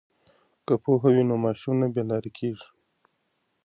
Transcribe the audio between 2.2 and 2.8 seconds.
کیږي.